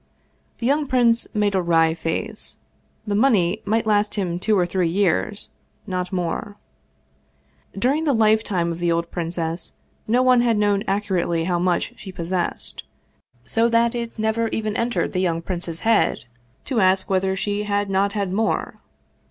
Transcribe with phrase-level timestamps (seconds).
[0.57, 2.57] The young prince made a wry face
[3.05, 5.49] the money might last him two or three years,
[5.85, 6.57] not more.
[7.77, 9.73] During the lifetime of the old princess
[10.07, 12.81] no one had known accurately how much she possessed,
[13.45, 16.25] so that it never even entered the young prince's head
[16.65, 18.79] to ask whether 202 Vsevolod Vladimir ovitch Krestovski she had not had more.